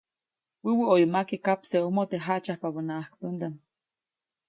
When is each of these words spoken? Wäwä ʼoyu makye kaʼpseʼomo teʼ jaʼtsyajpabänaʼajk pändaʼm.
Wäwä 0.63 0.83
ʼoyu 0.89 1.07
makye 1.13 1.37
kaʼpseʼomo 1.45 2.01
teʼ 2.09 2.23
jaʼtsyajpabänaʼajk 2.25 3.11
pändaʼm. 3.19 3.55